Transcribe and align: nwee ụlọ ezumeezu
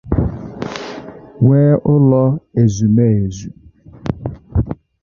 nwee 1.43 1.71
ụlọ 1.93 2.23
ezumeezu 2.61 3.47